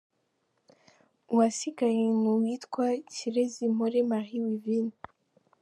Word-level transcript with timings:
Uwasigaye 1.31 2.03
n’ 2.19 2.23
uwitwa 2.33 2.85
Ikirezi 3.01 3.63
Mpore 3.73 3.99
Marie 4.09 4.41
Wivine. 4.45 4.93